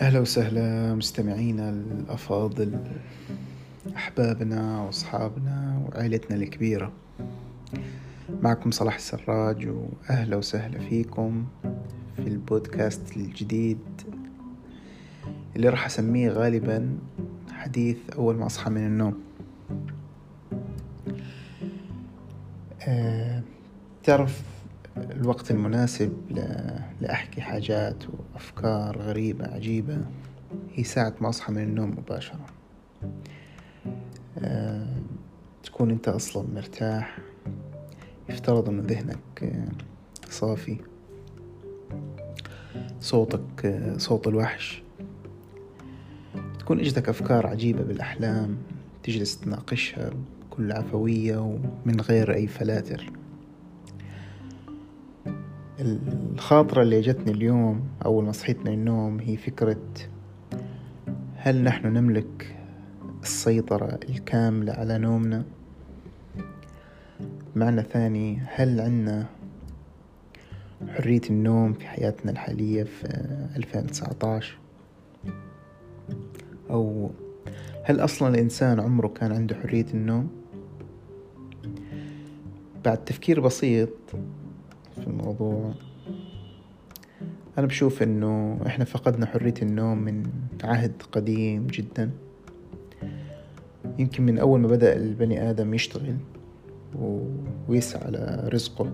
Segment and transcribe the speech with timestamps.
[0.00, 2.78] أهلا وسهلا مستمعينا الأفاضل
[3.96, 6.92] أحبابنا وأصحابنا وعائلتنا الكبيرة.
[8.42, 11.46] معكم صلاح السراج وأهلا وسهلا فيكم
[12.16, 13.78] في البودكاست الجديد
[15.56, 16.98] اللي راح أسميه غالبا
[17.52, 19.14] حديث أول ما أصحى من النوم.
[22.82, 23.42] أه
[24.02, 24.42] تعرف
[25.10, 26.12] الوقت المناسب
[27.00, 29.98] لأحكي حاجات وأفكار غريبة عجيبة
[30.74, 32.46] هي ساعة ما أصحى من النوم مباشرة.
[34.38, 34.86] أه
[35.62, 37.18] تكون أنت أصلا مرتاح
[38.28, 39.52] يفترض أن ذهنك
[40.30, 40.76] صافي
[43.00, 44.82] صوتك صوت الوحش.
[46.58, 48.56] تكون اجتك أفكار عجيبة بالأحلام
[49.02, 50.10] تجلس تناقشها
[50.50, 53.17] بكل عفوية ومن غير أي فلاتر.
[55.80, 59.82] الخاطرة اللي جتني اليوم أول ما صحيت من النوم هي فكرة
[61.36, 62.56] هل نحن نملك
[63.22, 65.44] السيطرة الكاملة على نومنا؟
[67.56, 69.26] معنى ثاني هل عنا
[70.88, 73.06] حرية النوم في حياتنا الحالية في
[73.56, 74.58] 2019
[76.70, 77.10] أو
[77.84, 80.28] هل أصلا الإنسان عمره كان عنده حرية النوم
[82.84, 83.90] بعد تفكير بسيط
[85.08, 85.74] في الموضوع.
[87.58, 90.22] أنا بشوف إنه إحنا فقدنا حرية النوم من
[90.64, 92.10] عهد قديم جدا.
[93.98, 96.16] يمكن من أول ما بدأ البني آدم يشتغل
[97.68, 98.92] ويسعى على رزقه.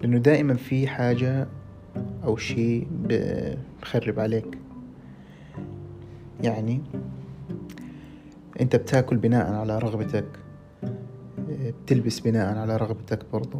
[0.00, 1.48] لأنه دائما في حاجة
[2.24, 4.58] أو شيء بخرب عليك.
[6.42, 6.80] يعني
[8.60, 10.26] أنت بتاكل بناء على رغبتك.
[11.48, 13.58] بتلبس بناء على رغبتك برضو.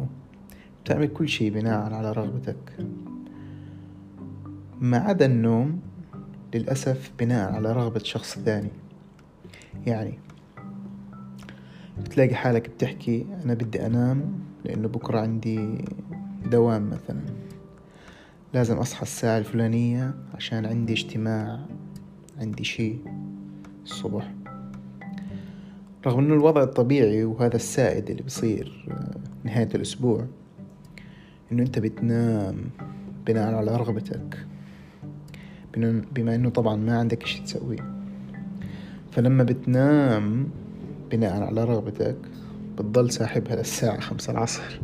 [0.89, 2.77] بتعمل كل شيء بناء على رغبتك.
[4.81, 5.79] ما عدا النوم
[6.53, 8.69] للأسف بناء على رغبة شخص ثاني.
[9.87, 10.19] يعني
[11.99, 14.33] بتلاقي حالك بتحكي أنا بدي أنام
[14.65, 15.85] لأنه بكرة عندي
[16.51, 17.21] دوام مثلا.
[18.53, 21.59] لازم أصحى الساعة الفلانية عشان عندي اجتماع
[22.39, 22.99] عندي شيء
[23.83, 24.33] الصبح.
[26.05, 28.85] رغم إنه الوضع الطبيعي وهذا السائد اللي بصير
[29.43, 30.25] نهاية الأسبوع
[31.51, 32.69] إنه أنت بتنام
[33.25, 34.45] بناء على رغبتك.
[36.11, 37.93] بما إنه طبعا ما عندك إشي تسويه
[39.11, 40.49] فلما بتنام
[41.11, 42.17] بناء على رغبتك
[42.77, 44.79] بتضل ساحبها للساعة خمسة العصر.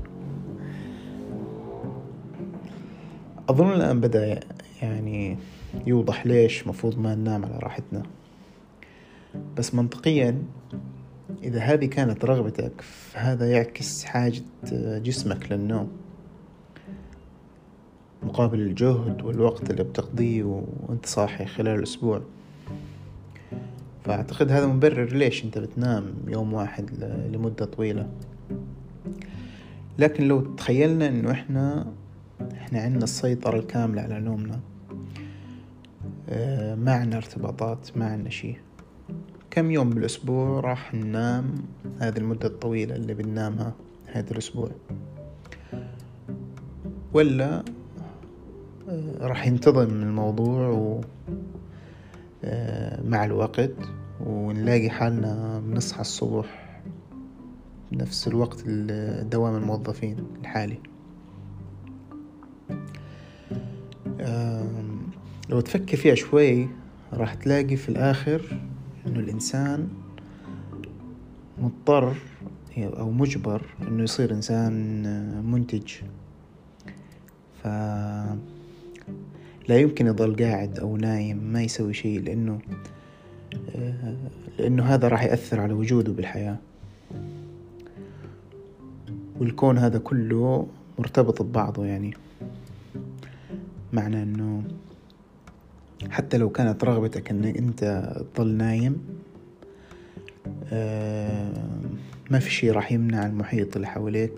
[3.49, 4.39] أظن الآن بدأ
[4.81, 5.37] يعني
[5.87, 8.03] يوضح ليش مفروض ما ننام على راحتنا.
[9.57, 10.43] بس منطقيا
[11.43, 14.41] إذا هذه كانت رغبتك فهذا يعكس حاجة
[15.03, 16.04] جسمك للنوم.
[18.35, 22.21] مقابل الجهد والوقت اللي بتقضيه وانت صاحي خلال الأسبوع.
[24.05, 25.13] فأعتقد هذا مبرر.
[25.13, 26.89] ليش انت بتنام يوم واحد
[27.33, 28.09] لمدة طويلة؟
[29.99, 31.87] لكن لو تخيلنا انه إحنا
[32.51, 34.59] إحنا عندنا السيطرة الكاملة على نومنا.
[36.29, 38.55] آه، ما عنا ارتباطات ما عنا شي.
[39.51, 41.55] كم يوم بالأسبوع راح ننام
[41.99, 43.73] هذه المدة الطويلة اللي بننامها
[44.05, 44.71] هذا الأسبوع؟
[47.13, 47.63] ولا
[49.19, 51.01] راح ينتظم الموضوع و
[52.43, 53.75] آه، مع الوقت
[54.25, 56.81] ونلاقي حالنا بنصحى الصبح
[57.91, 58.63] بنفس الوقت
[59.31, 60.77] دوام الموظفين الحالي.
[65.49, 66.67] لو تفكر فيها شوي
[67.13, 68.41] راح تلاقي في الآخر
[69.07, 69.87] إنه الإنسان
[71.57, 72.15] مضطر
[72.77, 74.73] أو مجبر إنه يصير إنسان
[75.51, 75.93] منتج.
[77.63, 77.67] ف
[79.67, 82.59] لا يمكن يظل قاعد أو نايم ما يسوي شيء لأنه
[84.59, 86.57] لأنه هذا راح يأثر على وجوده بالحياة.
[89.39, 90.67] والكون هذا كله
[90.99, 92.13] مرتبط ببعضه يعني.
[93.93, 94.63] معنى أنه
[96.09, 98.97] حتى لو كانت رغبتك أنك أنت تظل نايم
[102.31, 104.33] ما في شي راح يمنع المحيط اللي حواليك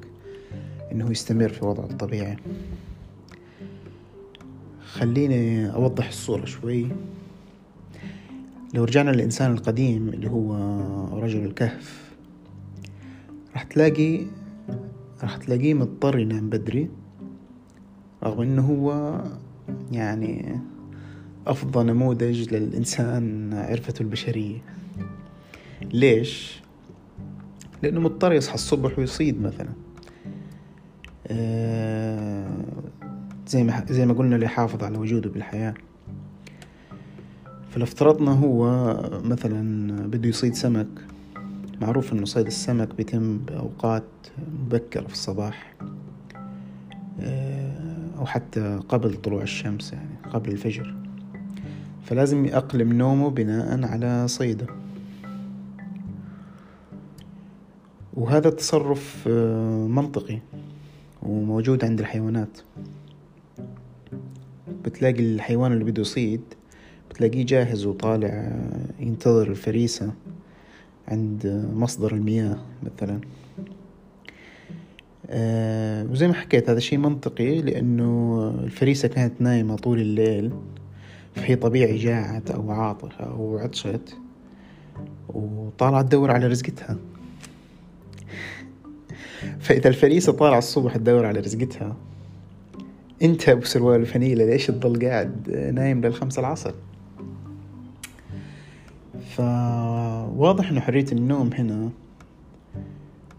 [0.91, 2.37] أنه يستمر في وضعه الطبيعي.
[4.93, 6.87] خليني أوضح الصورة شوي.
[8.73, 10.53] لو رجعنا للإنسان القديم اللي هو
[11.19, 12.11] رجل الكهف
[13.53, 14.25] راح تلاقي
[15.23, 16.89] راح تلاقيه مضطر ينام بدري
[18.23, 19.21] رغم إنه هو
[19.91, 20.59] يعني
[21.47, 24.59] أفضل نموذج للإنسان عرفته البشرية.
[25.93, 26.61] ليش؟
[27.83, 29.69] لأنه مضطر يصحى الصبح ويصيد مثلا.
[31.27, 32.47] آه،
[33.47, 35.73] زي ما زي ما قلنا ليحافظ على وجوده بالحياة
[37.69, 38.65] فلو افترضنا هو
[39.23, 40.87] مثلا بده يصيد سمك.
[41.81, 44.03] معروف إنه صيد السمك بيتم بأوقات
[44.65, 45.73] مبكرة في الصباح
[47.19, 50.95] آه، أو حتى قبل طلوع الشمس يعني قبل الفجر.
[52.05, 54.67] فلازم يأقلم نومه بناء على صيده.
[58.13, 60.39] وهذا التصرف آه، منطقي
[61.23, 62.57] وموجود عند الحيوانات.
[64.85, 66.41] بتلاقي الحيوان اللي بده يصيد
[67.09, 70.13] بتلاقيه جاهز وطالع آه، ينتظر الفريسة
[71.07, 73.21] عند مصدر المياه مثلا.
[75.29, 80.51] آه وزي ما حكيت هذا شيء منطقي لأنه الفريسة كانت نايمة طول الليل
[81.35, 84.17] فهي طبيعي جاعت أو عاطفة أو عطشت
[85.29, 86.97] وطالعة تدور على رزقتها.
[89.59, 91.95] فإذا الفريسة طالعة الصبح تدور على رزقتها
[93.21, 96.73] أنت أبو سروال الفنيلة ليش تضل قاعد نايم للخمسة العصر؟
[99.35, 101.89] فواضح أنه حرية النوم هنا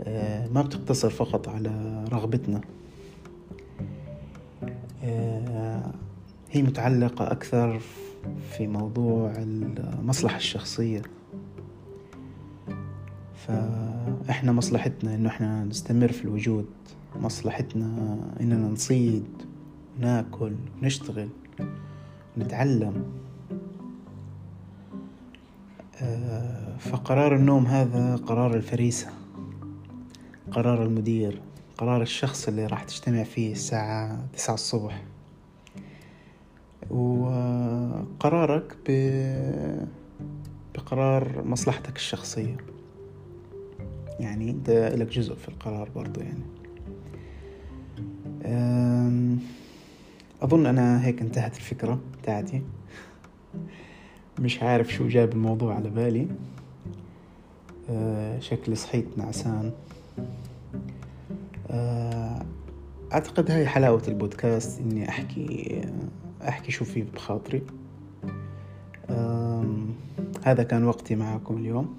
[0.03, 2.61] آه، ما بتقتصر فقط على رغبتنا.
[5.05, 5.91] آه،
[6.51, 7.81] هي متعلقة أكثر
[8.51, 11.03] في موضوع المصلحة الشخصية.
[13.47, 16.67] فإحنا مصلحتنا إنه إحنا نستمر في الوجود
[17.21, 19.25] مصلحتنا إننا نصيد
[19.99, 20.53] ناكل
[20.83, 21.29] نشتغل
[22.39, 23.05] نتعلم.
[26.03, 29.11] آه، فقرار النوم هذا قرار الفريسة
[30.51, 31.41] قرار المدير
[31.79, 35.05] قرار الشخص اللي راح تجتمع فيه الساعة تسعة الصبح.
[36.91, 38.93] وقرارك ب...
[40.75, 42.57] بقرار مصلحتك الشخصية.
[44.21, 46.45] يعني انت لك جزء في القرار برضو يعني.
[50.43, 52.63] أظن أنا هيك انتهت الفكرة بتاعتي.
[54.39, 56.27] مش عارف شو جاب الموضوع على بالي.
[57.91, 59.73] أه شكلي صحيت نعسان.
[61.71, 62.43] أه
[63.13, 65.83] أعتقد هاي حلاوة البودكاست إني أحكي
[66.49, 67.63] أحكي شو في بخاطري.
[70.45, 71.99] هذا كان وقتي معكم اليوم.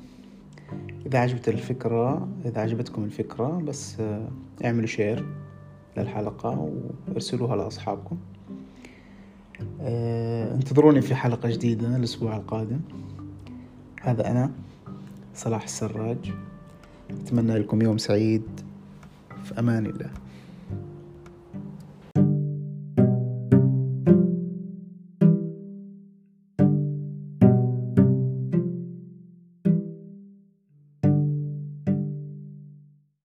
[1.05, 4.27] إذا عجبت الفكرة إذا عجبتكم الفكرة بس آه،
[4.65, 5.25] اعملوا شير
[6.01, 6.71] للحلقة
[7.07, 8.17] وارسلوها لأصحابكم.
[9.81, 12.79] آه، انتظروني في حلقة جديدة الأسبوع القادم.
[14.01, 14.51] هذا أنا
[15.35, 16.31] صلاح السراج.
[17.09, 18.43] أتمنى لكم يوم سعيد.
[19.43, 20.09] في أمان الله.